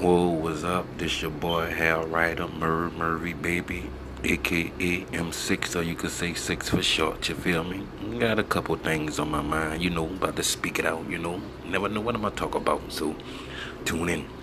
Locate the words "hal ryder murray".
1.66-2.90